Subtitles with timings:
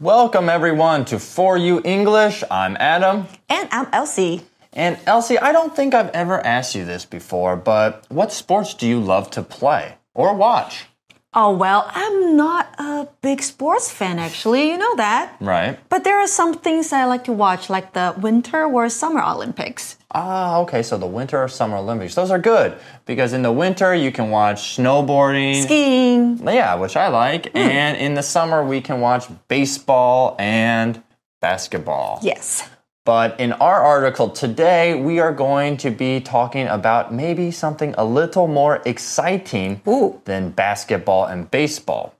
[0.00, 2.42] Welcome everyone to For You English.
[2.50, 3.26] I'm Adam.
[3.50, 4.40] And I'm Elsie.
[4.72, 8.88] And Elsie, I don't think I've ever asked you this before, but what sports do
[8.88, 10.86] you love to play or watch?
[11.34, 14.70] Oh, well, I'm not a big sports fan, actually.
[14.70, 15.36] You know that.
[15.38, 15.78] Right.
[15.90, 19.98] But there are some things I like to watch, like the Winter or Summer Olympics.
[20.12, 20.82] Ah, okay.
[20.82, 22.14] So the Winter or Summer Olympics.
[22.14, 22.76] Those are good
[23.06, 26.40] because in the winter you can watch snowboarding, skiing.
[26.42, 27.52] Yeah, which I like.
[27.52, 27.56] Mm.
[27.56, 31.02] And in the summer we can watch baseball and
[31.40, 32.18] basketball.
[32.22, 32.68] Yes.
[33.04, 38.04] But in our article today, we are going to be talking about maybe something a
[38.04, 40.20] little more exciting Ooh.
[40.26, 42.14] than basketball and baseball.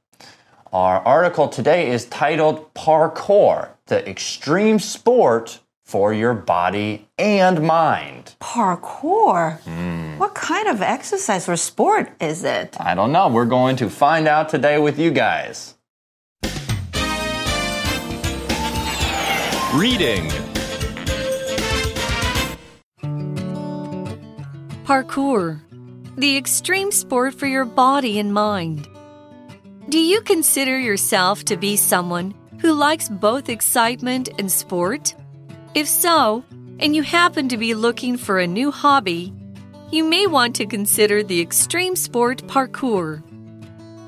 [0.73, 8.37] Our article today is titled Parkour, the extreme sport for your body and mind.
[8.41, 9.61] Parkour?
[9.63, 10.19] Mm.
[10.19, 12.77] What kind of exercise or sport is it?
[12.81, 13.27] I don't know.
[13.27, 15.75] We're going to find out today with you guys.
[19.75, 20.31] Reading
[24.85, 25.61] Parkour,
[26.17, 28.87] the extreme sport for your body and mind.
[29.89, 35.15] Do you consider yourself to be someone who likes both excitement and sport?
[35.73, 36.43] If so,
[36.81, 39.33] and you happen to be looking for a new hobby,
[39.93, 43.23] you may want to consider the extreme sport parkour.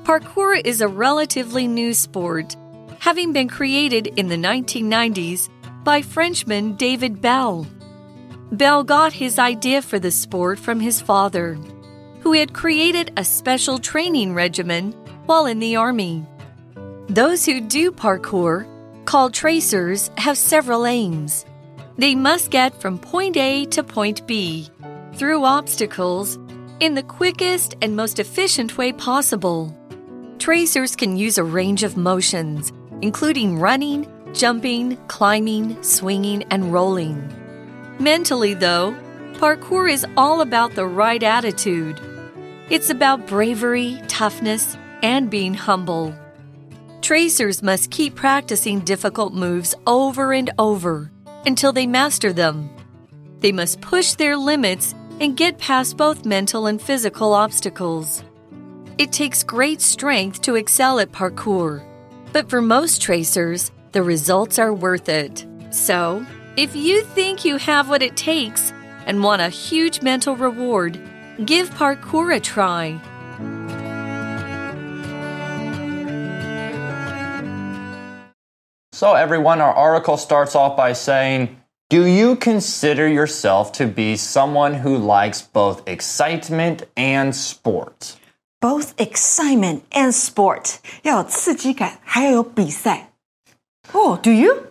[0.03, 2.57] Parkour is a relatively new sport,
[2.99, 5.47] having been created in the 1990s
[5.85, 7.65] by Frenchman David Belle.
[8.51, 11.53] Belle got his idea for the sport from his father,
[12.19, 14.91] who had created a special training regimen
[15.27, 16.25] while in the army.
[17.07, 18.67] Those who do parkour,
[19.05, 21.45] called tracers, have several aims.
[21.97, 24.69] They must get from point A to point B
[25.13, 26.39] through obstacles
[26.79, 29.77] in the quickest and most efficient way possible.
[30.39, 37.31] Tracers can use a range of motions, including running, jumping, climbing, swinging, and rolling.
[37.99, 38.95] Mentally, though,
[39.35, 42.01] parkour is all about the right attitude.
[42.69, 46.15] It's about bravery, toughness, and being humble.
[47.01, 51.12] Tracers must keep practicing difficult moves over and over
[51.45, 52.69] until they master them.
[53.39, 58.23] They must push their limits and get past both mental and physical obstacles.
[58.97, 61.83] It takes great strength to excel at parkour,
[62.31, 65.45] but for most tracers, the results are worth it.
[65.71, 68.71] So, if you think you have what it takes
[69.05, 70.99] and want a huge mental reward,
[71.45, 72.99] give parkour a try.
[79.02, 81.56] So, everyone, our article starts off by saying,
[81.90, 88.16] Do you consider yourself to be someone who likes both excitement and sport?
[88.60, 90.80] Both excitement and sport.
[91.02, 93.10] 要有刺激感，还要有比赛。
[93.92, 94.68] Oh, do you?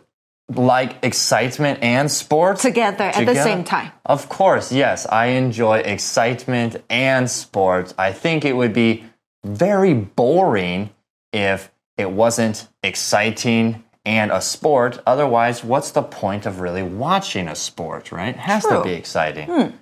[0.55, 3.91] like excitement and sports together, together, at the same time.
[4.05, 5.05] Of course, yes.
[5.07, 7.93] I enjoy excitement and sports.
[7.97, 9.03] I think it would be
[9.43, 10.91] very boring
[11.33, 15.00] if it wasn't exciting and a sport.
[15.06, 18.34] Otherwise, what's the point of really watching a sport, right?
[18.34, 18.78] It has True.
[18.78, 19.46] to be exciting.
[19.46, 19.76] Hmm.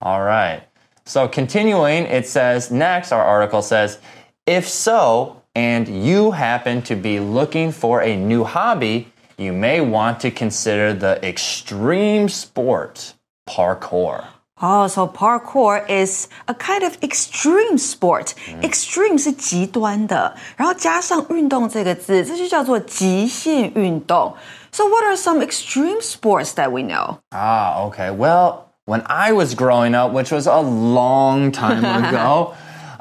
[0.00, 0.62] All right.
[1.04, 3.98] So, continuing, it says next, our article says,
[4.46, 10.20] if so, and you happen to be looking for a new hobby, you may want
[10.20, 13.14] to consider the extreme sport
[13.48, 14.26] parkour.
[14.63, 18.35] Oh, so parkour is a kind of extreme sport.
[18.47, 18.61] Mm.
[18.61, 24.35] Extreme 是极端的，然后加上运动这个字，这就叫做极限运动。
[24.71, 27.17] So, what are some extreme sports that we know?
[27.31, 28.11] Ah, okay.
[28.11, 32.53] Well, when I was growing up, which was a long time ago,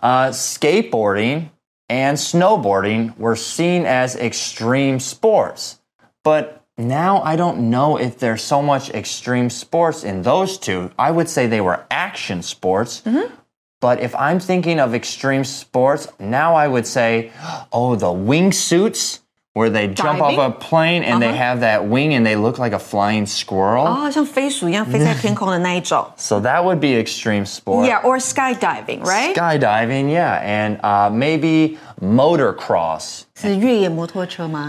[0.03, 1.51] uh, skateboarding
[1.89, 5.79] and snowboarding were seen as extreme sports.
[6.25, 10.92] But now I don't know if there's so much extreme sports in those two.
[11.00, 13.02] I would say they were action sports.
[13.02, 13.34] Mm-hmm.
[13.82, 17.32] But if I'm thinking of extreme sports, now I would say,
[17.72, 19.20] oh, the wingsuits
[19.55, 21.33] where they jump off a plane and uh-huh.
[21.33, 23.85] they have that wing and they look like a flying squirrel.
[23.85, 24.09] Oh,
[26.17, 27.87] so that would be extreme sport.
[27.87, 29.35] Yeah, or skydiving, right?
[29.35, 33.27] Skydiving, yeah, and uh, maybe motocross.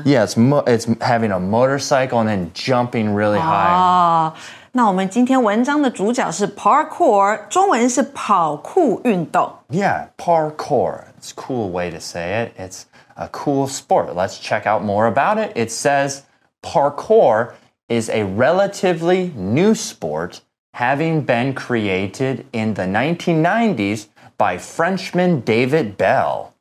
[0.03, 3.69] Yeah, it's mo- it's having a motorcycle and then jumping really high.
[3.69, 4.33] 哦，
[4.71, 9.53] 那我们今天文章的主角是 parkour，中文是跑酷运动。
[9.69, 11.03] Yeah, parkour.
[11.19, 12.59] It's a cool way to say it.
[12.59, 12.85] It's
[13.16, 14.14] a cool sport.
[14.14, 15.52] Let's check out more about it.
[15.56, 16.22] It says
[16.62, 17.52] parkour
[17.88, 20.40] is a relatively new sport
[20.74, 26.52] having been created in the 1990s by Frenchman David Belle.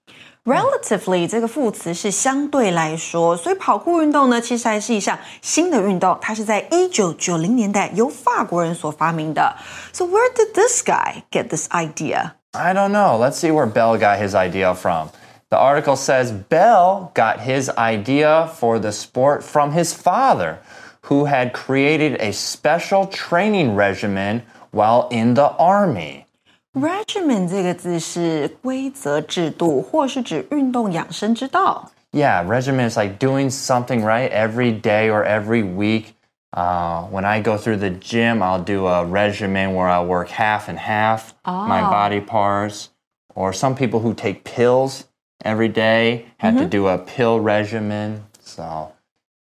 [0.46, 9.56] Relatively 这个副词是相对来说，所以跑酷运动呢，其实还是一项新的运动，它是在一九九零年代由法国人所发明的。
[9.92, 12.34] So where did this guy get this idea?
[12.52, 13.18] I don't know.
[13.18, 15.10] Let's see where Belle got his idea from.
[15.56, 20.60] The article says Belle got his idea for the sport from his father,
[21.04, 26.26] who had created a special training regimen while in the army.
[26.74, 31.90] Regimen 这个字是规则、制度，或是指运动养生之道。
[32.12, 36.16] Yeah, regimen is like doing something right every day or every week.
[36.52, 40.68] Uh, when I go through the gym, I'll do a regimen where I work half
[40.68, 41.90] and half my ah.
[41.90, 42.90] body parts.
[43.34, 45.06] Or some people who take pills,
[45.45, 48.25] every day have to do a pill regimen.
[48.41, 48.93] So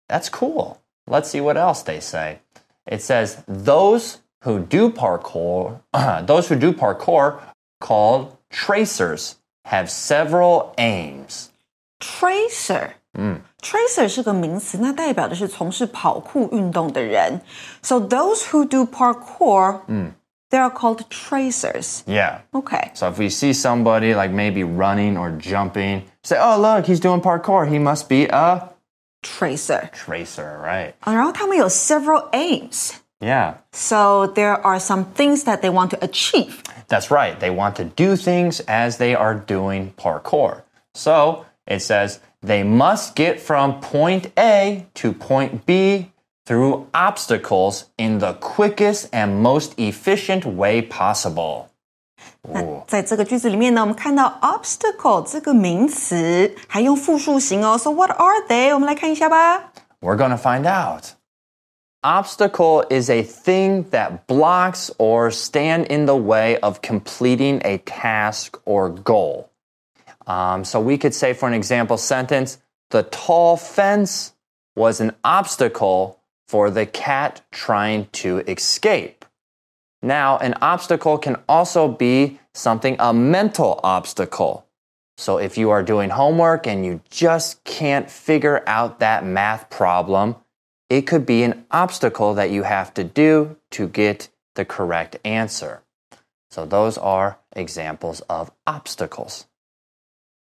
[0.08, 0.80] that's cool.
[1.08, 2.40] Let's see what else they say.
[2.86, 5.82] It says those who do parkour,
[6.26, 7.40] those who do parkour,
[7.80, 9.36] called tracers,
[9.66, 11.50] have several aims.
[12.00, 17.40] Tracer，嗯，tracer 是个名词，那代表的是从事跑酷运动的人。
[17.82, 20.12] So those who do parkour，嗯
[20.52, 22.04] ，they are called tracers.
[22.06, 22.42] Yeah.
[22.54, 22.92] Okay.
[22.94, 27.22] So if we see somebody like maybe running or jumping, say, "Oh, look, he's doing
[27.22, 27.68] parkour.
[27.68, 28.70] He must be a
[29.24, 32.94] Tracer， tracer, right?" 啊，然后他们有 several aims.
[33.22, 33.54] Yeah.
[33.72, 36.62] So there are some things that they want to achieve.
[36.90, 37.40] That's right.
[37.40, 40.64] They want to do things as they are doing parkour.
[40.94, 46.12] So it says they must get from point A to point B
[46.48, 51.68] through obstacles in the quickest and most efficient way possible.
[52.42, 57.78] 那在这个句子里面呢，我们看到 obstacle 这个名词还用复数形哦。
[57.78, 58.74] So what are they？
[58.74, 59.72] 我们来看一下吧。
[60.02, 61.16] We're going to find out.
[62.02, 68.60] Obstacle is a thing that blocks or stand in the way of completing a task
[68.66, 69.46] or goal.
[70.26, 72.58] Um, so we could say, for an example sentence,
[72.90, 74.34] the tall fence
[74.76, 76.17] was an obstacle
[76.49, 79.25] for the cat trying to escape.
[80.01, 84.67] Now, an obstacle can also be something a mental obstacle.
[85.19, 90.37] So if you are doing homework and you just can't figure out that math problem,
[90.89, 95.83] it could be an obstacle that you have to do to get the correct answer.
[96.51, 99.47] So those are examples of obstacles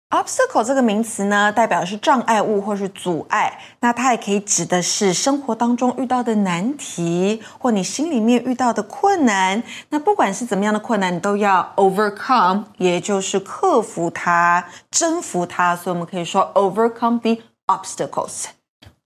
[0.09, 3.59] obstacle 这个名词呢，代表的是障碍物或是阻碍。
[3.79, 9.63] 那它也可以指的是生活当中遇到的难题，或你心里面遇到的困难。
[9.89, 15.75] 那不管是怎么样的困难，你都要 overcome，也就是克服它、征服它。
[15.75, 18.45] 所以我们可以说 overcome the obstacles。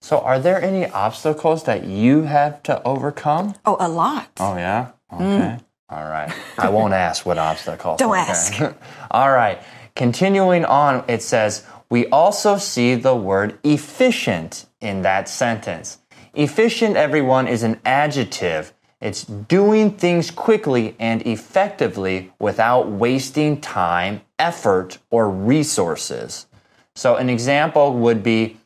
[0.01, 3.53] So are there any obstacles that you have to overcome?
[3.63, 4.25] Oh, a lot.
[4.39, 4.87] Oh yeah?
[5.11, 5.57] Okay.
[5.89, 6.29] All right.
[6.57, 7.97] I won't ask what obstacles.
[7.97, 8.29] Don't okay.
[8.29, 8.61] ask.
[9.09, 9.57] All right.
[9.94, 15.98] Continuing on, it says, we also see the word efficient in that sentence.
[16.34, 18.72] Efficient, everyone, is an adjective.
[19.00, 26.46] It's doing things quickly and effectively without wasting time, effort, or resources.
[26.94, 28.58] So, an example would be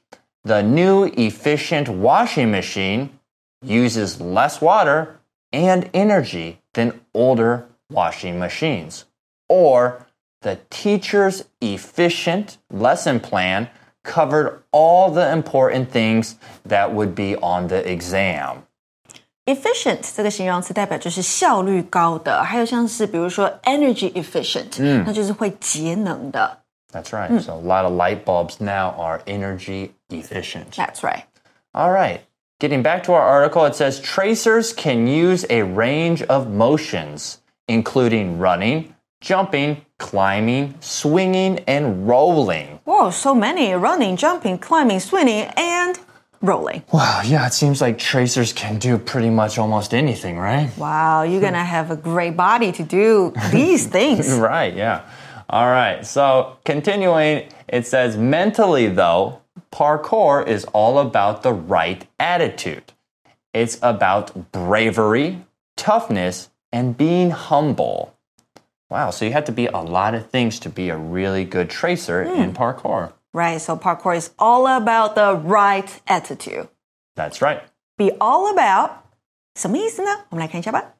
[0.44, 3.18] the new efficient washing machine
[3.62, 5.18] uses less water
[5.52, 9.06] and energy than older washing machines.
[9.48, 10.05] Or
[10.45, 13.67] the teacher's efficient lesson plan
[14.03, 16.35] covered all the important things
[16.67, 18.63] that would be on the exam.
[19.45, 26.59] efficient 这个形容词代表就是效率高的，还有像是比如说 energy efficient，、那就是会节能的。
[26.91, 27.39] That's right.
[27.39, 30.71] So a lot of light bulbs now are energy efficient.
[30.75, 31.23] That's right.
[31.73, 32.21] All right.
[32.59, 38.39] Getting back to our article, it says tracers can use a range of motions, including
[38.39, 42.80] running, jumping, climbing, swinging, and rolling.
[42.84, 45.98] Whoa, so many running, jumping, climbing, swinging, and
[46.42, 46.82] rolling.
[46.92, 50.70] Wow, yeah, it seems like tracers can do pretty much almost anything, right?
[50.76, 54.30] Wow, you're gonna have a great body to do these things.
[54.32, 55.02] Right, yeah.
[55.48, 59.42] All right, so continuing, it says mentally, though,
[59.72, 62.92] parkour is all about the right attitude.
[63.54, 65.44] It's about bravery,
[65.76, 68.15] toughness, and being humble.
[68.89, 71.69] Wow, so you have to be a lot of things to be a really good
[71.69, 73.13] tracer in parkour.
[73.33, 76.67] Right, so parkour is all about the right attitude.
[77.15, 77.61] That's right.
[77.97, 79.03] Be all about
[79.55, 80.25] 什么意思呢？
[80.29, 80.93] 我们来看一下吧。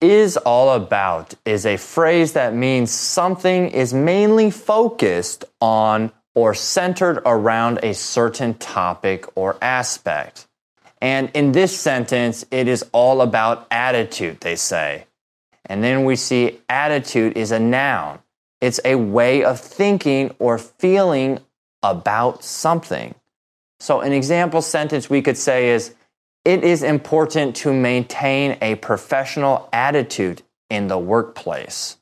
[0.00, 7.20] is all about is a phrase that means something is mainly focused on or centered
[7.24, 10.46] around a certain topic or aspect.
[11.00, 15.06] And in this sentence, it is all about attitude, they say.
[15.65, 18.19] And then we see attitude is a noun.
[18.61, 21.39] It's a way of thinking or feeling
[21.81, 23.15] about something.
[23.79, 25.93] So, an example sentence we could say is
[26.45, 31.97] It is important to maintain a professional attitude in the workplace.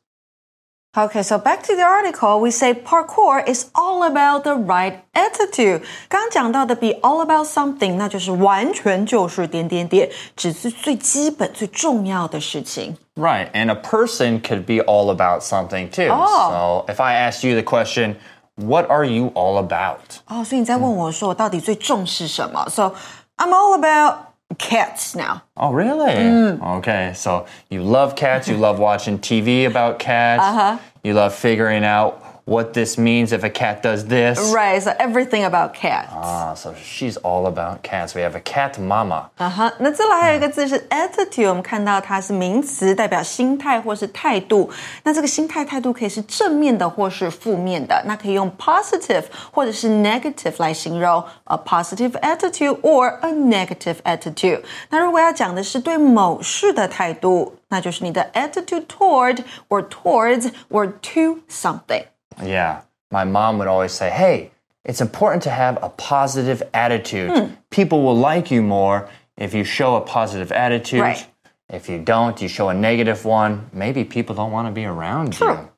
[0.98, 5.82] Okay, so back to the article, we say parkour is all about the right attitude.
[6.08, 12.96] 刚刚讲到的比 all about something，那就是完全就是点点点，只是最基本、最重要的事情。
[13.14, 16.10] Right, and a person could be all about something too.
[16.10, 16.84] Oh.
[16.86, 18.16] So, if I ask you the question,
[18.54, 19.98] what are you all about?
[20.28, 22.66] 哦，所以你在问我说我到底最重视什么？
[22.70, 22.94] So
[23.36, 25.43] I'm all about cats now.
[25.57, 26.13] Oh, really?
[26.13, 30.77] Okay, so you love cats, you love watching TV about cats, Uh-huh.
[31.03, 34.38] you love figuring out what this means if a cat does this.
[34.54, 36.12] Right, so everything about cats.
[36.12, 38.14] Ah, so she's all about cats.
[38.14, 39.30] We have a cat mama.
[39.36, 44.70] 啊哈，那再来还有一个字是 attitude，我们看到它是名词，代表心态或是态度。
[45.02, 54.62] 那这个心态态度可以是正面的或是负面的，那可以用 positive 或者是 negative 来形容 a positive attitude or a negative attitude。
[54.90, 62.04] 那如果要讲的是对某事的态度，那就是你的 attitude toward or towards or to something。
[62.43, 62.81] Yeah.
[63.11, 64.51] My mom would always say, hey,
[64.83, 67.57] it's important to have a positive attitude.
[67.69, 71.01] People will like you more if you show a positive attitude.
[71.01, 71.27] Right.
[71.69, 75.33] If you don't, you show a negative one, maybe people don't want to be around
[75.33, 75.51] True.
[75.51, 75.69] you.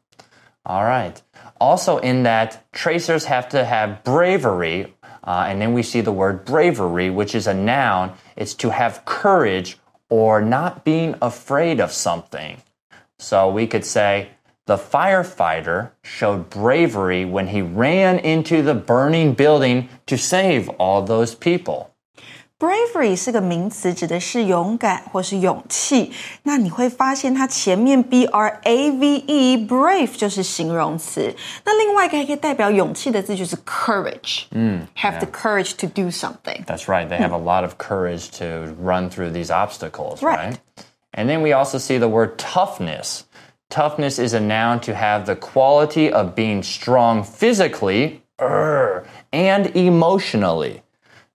[0.66, 1.22] All right.
[1.60, 4.94] Also, in that, tracers have to have bravery.
[5.24, 8.14] Uh, and then we see the word bravery, which is a noun.
[8.36, 9.78] It's to have courage
[10.10, 12.62] or not being afraid of something.
[13.20, 14.30] So we could say,
[14.67, 21.35] the firefighter showed bravery when he ran into the burning building to save all those
[21.35, 21.87] people.
[22.61, 26.13] Bravery 是个名词，指的是勇敢或是勇气。
[26.43, 31.33] 那你会发现它前面 b r a v e，brave 就是形容词。
[31.65, 34.47] 那另外一个还可以代表勇气的字就是 courage。
[34.51, 36.65] 嗯，have the courage to do something。
[36.67, 37.09] That's right.
[37.09, 40.37] They have a lot of courage to run through these obstacles, Right.
[40.37, 40.57] right?
[41.13, 43.23] And then we also see the word toughness.
[43.73, 50.83] Toughness is a noun to have the quality of being strong physically er, and emotionally.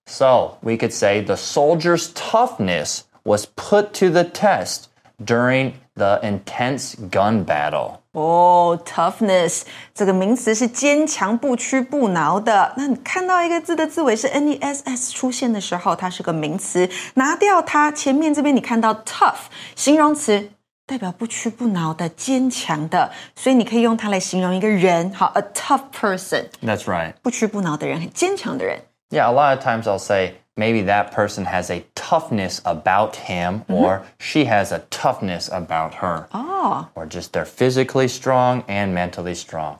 [0.06, 4.90] So we could say the soldier's toughness was put to the test
[5.24, 8.00] during the intense gun battle.
[8.14, 12.74] 哦、t o u g h n e s s 这个名词是坚强、不屈不挠的。
[12.78, 20.50] 那你看到一个字的字尾是 n e s s 出现的时候，它是个名词，拿掉它，前面这边你看到 tough 形容词。
[20.88, 25.14] 代表不屈不挠的、坚强的，所以你可以用它来形容一个人。
[25.14, 27.14] 好，a tough person， That's right.
[27.22, 28.82] 不屈不挠的人，很坚强的人。
[29.10, 33.62] Yeah, a lot of times I'll say maybe that person has a toughness about him
[33.68, 36.28] or she has a toughness about her.
[36.32, 39.78] 哦， Or just they're physically strong and mentally strong.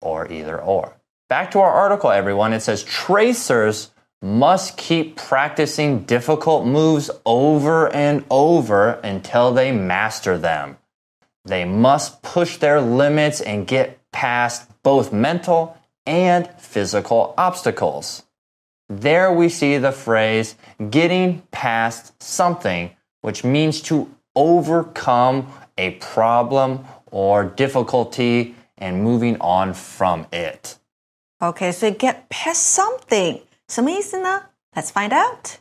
[0.00, 0.92] Or either or.
[1.28, 2.52] Back to our article, everyone.
[2.52, 3.88] It says tracers
[4.25, 10.77] must keep practicing difficult moves over and over until they master them.
[11.45, 15.77] They must push their limits and get past both mental
[16.07, 18.23] and physical obstacles.
[18.89, 20.55] There we see the phrase
[20.89, 22.89] getting past something,
[23.21, 30.79] which means to overcome a problem or difficulty and moving on from it.
[31.39, 34.43] Okay, so get past something 什么意思呢
[34.73, 35.59] ？Let's find out.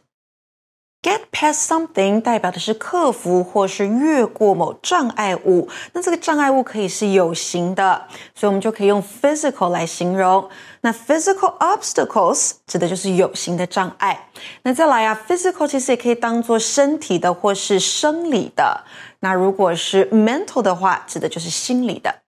[1.03, 5.69] Get past something 代表的是克服或是越过某障碍物。
[5.93, 10.49] 那这个障碍物可以是有形的，所以我们就可以用 physical 来形容。
[10.81, 14.29] 那 physical obstacles 指的就是有形的障碍。
[14.63, 18.85] 那再来啊，physical 其实也可以当做身体的或是生理的。
[19.21, 22.24] 那如果是 mental 的话，指的就是心理的。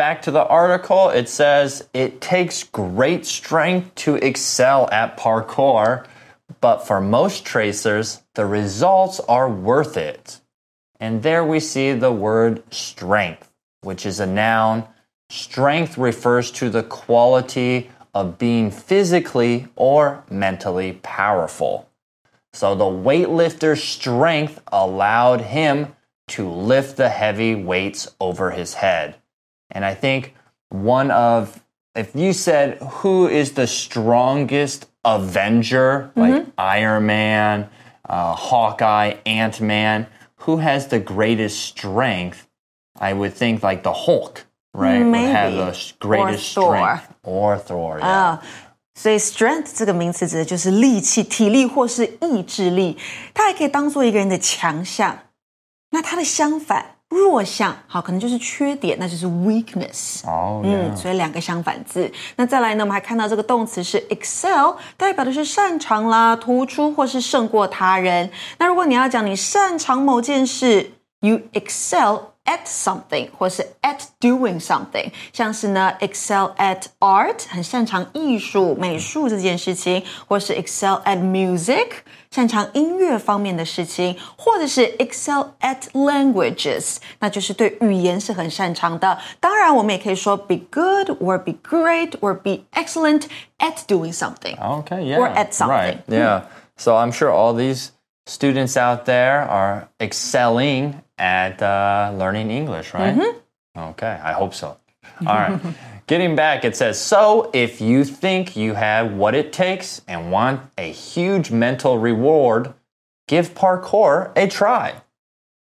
[0.00, 6.06] Back to the article, it says it takes great strength to excel at parkour,
[6.62, 10.40] but for most tracers, the results are worth it.
[10.98, 13.52] And there we see the word strength,
[13.82, 14.88] which is a noun.
[15.28, 21.90] Strength refers to the quality of being physically or mentally powerful.
[22.54, 25.94] So the weightlifter's strength allowed him
[26.28, 29.19] to lift the heavy weights over his head.
[29.71, 30.33] And I think
[30.69, 31.61] one of,
[31.95, 37.69] if you said who is the strongest Avenger, like Iron Man,
[38.09, 42.47] uh, Hawkeye, Ant Man, who has the greatest strength?
[42.99, 45.03] I would think like the Hulk, right?
[45.03, 45.57] Would have Maybe.
[45.57, 46.75] the s- greatest Or Thor.
[46.77, 47.07] strength.
[47.23, 48.05] Or Thor, yeah.
[48.05, 48.41] 啊，
[48.95, 52.97] 所以 strength 这个名词指的就是力气、体力或是意志力，
[53.33, 55.19] 它还可以当做一个人的强项。
[55.91, 60.24] 那它的相反 弱项，好，可能就是缺点，那就是 weakness。
[60.26, 62.10] 哦嗯，所以两个相反字。
[62.36, 68.30] 那再来呢，我们还看到这个动词是 excel，代表的是擅长啦、突出或是胜过他人。
[68.58, 72.29] 那如果你要讲你擅长某件事，you excel。
[72.49, 81.87] at something 或是 at doing something，像是呢 excel at art 很擅长艺术美术这件事情，或是 excel at music
[82.29, 89.17] 擅长音乐方面的事情，或者是 excel at languages，那就是对语言是很擅长的。
[89.39, 93.23] 当然，我们也可以说 be good or be great or be excellent
[93.59, 94.57] at doing something.
[94.57, 95.17] Okay, yeah.
[95.17, 95.69] Or at something.
[95.69, 95.97] Right.
[96.07, 96.41] Yeah.
[96.77, 97.91] So I'm sure all these
[98.30, 103.16] students out there are excelling at uh, learning English, right?
[103.76, 104.76] Okay, I hope so.
[105.26, 105.60] All right.
[106.06, 110.60] Getting back, it says So if you think you have what it takes and want
[110.78, 112.72] a huge mental reward,
[113.28, 114.94] give parkour a try.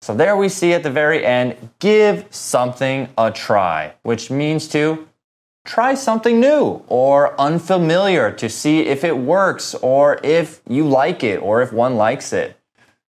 [0.01, 5.07] So there we see at the very end, give something a try, which means to
[5.66, 11.40] try something new or unfamiliar to see if it works or if you like it
[11.40, 12.56] or if one likes it.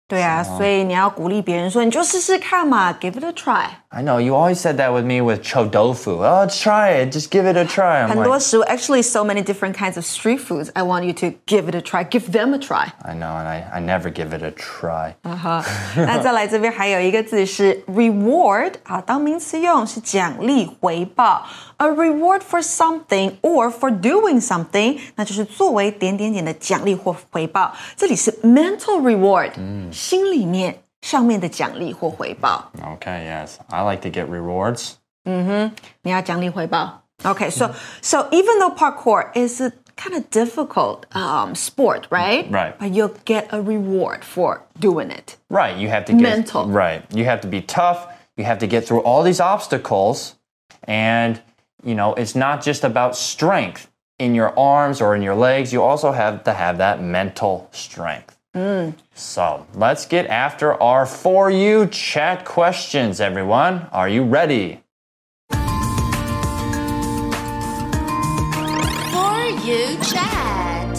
[0.07, 3.67] 对啊，所以你要鼓励别人说，你就试试看嘛，give it a try。
[3.93, 6.23] I know you always said that with me with chodofu.
[6.23, 8.03] Oh, try it, just give it a try.
[8.03, 10.69] I'm 很多 like, 食物，actually so many different kinds of street foods.
[10.73, 12.91] I want you to give it a try, give them a try.
[13.03, 15.15] I know, and I, I never give it a try.
[15.95, 21.45] 那再来这边还有一个字是 reward 啊，当名词用是奖励回报。
[21.77, 27.73] A reward for something or for doing something，那就是作为点点点的奖励或回报。
[27.95, 29.51] 这里是 mental reward，、
[29.91, 32.71] 心里面 上面的奖励或回报。
[32.81, 33.57] Okay, yes.
[33.69, 34.93] I like to get rewards.
[35.23, 37.03] 你要奖励回报。
[37.23, 42.49] Okay, so so even though parkour is a kind of difficult um, sport, right?
[42.49, 42.77] Right.
[42.79, 45.35] But you'll get a reward for doing it.
[45.49, 46.67] Right, you have to get Mental.
[46.67, 48.07] Right, you have to be tough.
[48.37, 50.35] You have to get through all these obstacles,
[50.85, 51.41] and
[51.83, 55.73] you know it's not just about strength in your arms or in your legs.
[55.73, 58.32] You also have to have that mental strength.
[59.14, 63.88] So let's get after our for you chat questions, everyone.
[63.90, 64.80] Are you ready?
[65.50, 65.58] For
[69.64, 70.96] you chat.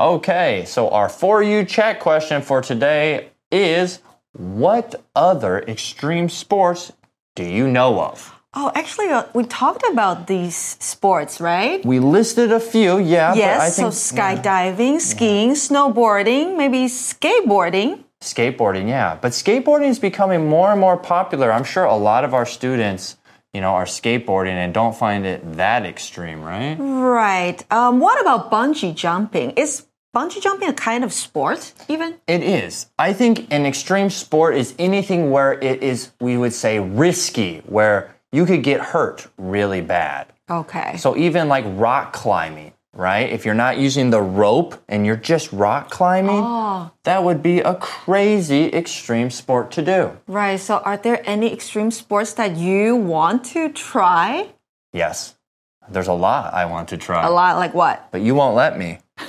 [0.00, 4.00] Okay, so our for you chat question for today is
[4.32, 6.92] what other extreme sports
[7.36, 8.41] do you know of?
[8.54, 11.82] Oh, actually, uh, we talked about these sports, right?
[11.86, 13.30] We listed a few, yeah.
[13.30, 18.04] but I yes, so skydiving, skiing, snowboarding, maybe skateboarding.
[18.20, 19.16] skateboarding, yeah.
[19.18, 21.50] But skateboarding is becoming more and more popular.
[21.50, 23.16] I'm sure a lot of our students,
[23.54, 26.76] you know, are skateboarding and don't find it that extreme, right?
[26.78, 27.64] Right.
[27.72, 29.52] Um, what about bungee jumping?
[29.52, 32.16] Is bungee jumping a kind of sport, even?
[32.26, 32.88] It is.
[32.98, 38.14] I think an extreme sport is anything where it is, we would say, risky, where
[38.32, 40.26] you could get hurt really bad.
[40.50, 40.96] Okay.
[40.96, 43.30] So even like rock climbing, right?
[43.30, 46.42] If you're not using the rope and you're just rock climbing,
[47.04, 50.16] that would be a crazy extreme sport to do.
[50.26, 50.58] right.
[50.58, 54.48] So, are there any extreme sports that you want to try?
[54.92, 55.36] Yes.
[55.90, 57.26] There's a lot I want to try.
[57.26, 57.56] A lot.
[57.56, 58.08] Like what?
[58.12, 58.98] But you won't let me.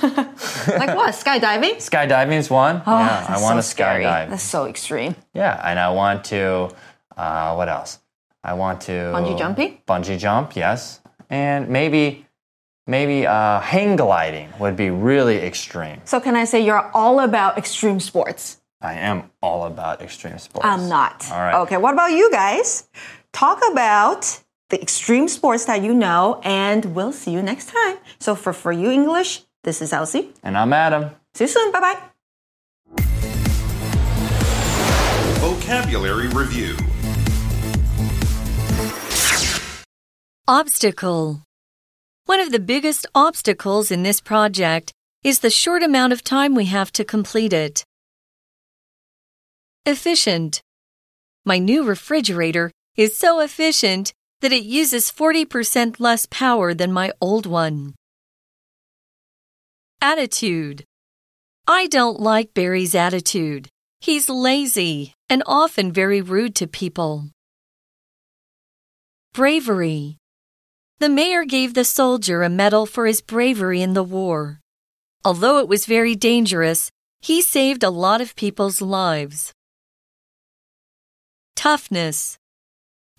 [0.66, 1.12] Like what?
[1.14, 1.76] Skydiving?
[1.76, 2.76] Skydiving is one.
[2.86, 4.30] yeah, I Oh, want so to skydive.
[4.30, 5.14] That's so extreme.
[5.34, 6.70] Yeah, and I want to,
[7.16, 7.98] uh, what else?
[8.44, 8.92] I want to.
[8.92, 9.78] Bungee jumping?
[9.88, 11.00] Bungee jump, yes.
[11.30, 12.26] And maybe,
[12.86, 16.02] maybe uh, hang gliding would be really extreme.
[16.04, 18.60] So, can I say you're all about extreme sports?
[18.82, 20.66] I am all about extreme sports.
[20.66, 21.26] I'm not.
[21.32, 21.62] All right.
[21.62, 22.86] Okay, what about you guys?
[23.32, 27.96] Talk about the extreme sports that you know, and we'll see you next time.
[28.18, 30.32] So, for For You English, this is Elsie.
[30.42, 31.10] And I'm Adam.
[31.32, 31.72] See you soon.
[31.72, 32.00] Bye bye.
[35.40, 36.76] Vocabulary Review
[40.46, 41.40] Obstacle.
[42.26, 46.66] One of the biggest obstacles in this project is the short amount of time we
[46.66, 47.82] have to complete it.
[49.86, 50.60] Efficient.
[51.46, 57.46] My new refrigerator is so efficient that it uses 40% less power than my old
[57.46, 57.94] one.
[60.02, 60.84] Attitude.
[61.66, 63.68] I don't like Barry's attitude.
[63.98, 67.30] He's lazy and often very rude to people.
[69.32, 70.18] Bravery.
[71.04, 74.60] The mayor gave the soldier a medal for his bravery in the war.
[75.22, 76.90] Although it was very dangerous,
[77.20, 79.52] he saved a lot of people's lives.
[81.56, 82.38] Toughness.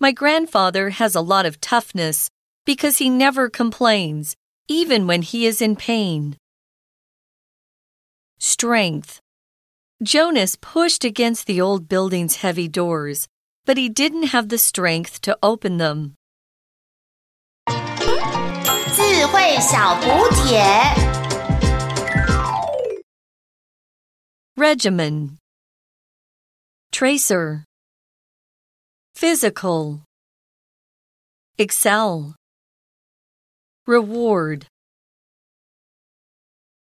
[0.00, 2.28] My grandfather has a lot of toughness
[2.64, 4.34] because he never complains,
[4.66, 6.36] even when he is in pain.
[8.40, 9.20] Strength.
[10.02, 13.28] Jonas pushed against the old building's heavy doors,
[13.64, 16.15] but he didn't have the strength to open them.
[19.45, 20.63] 智慧小补帖。
[24.55, 25.37] Regimen,
[26.91, 27.65] Tracer,
[29.13, 30.01] Physical,
[31.59, 32.33] Excel,
[33.85, 34.65] Reward.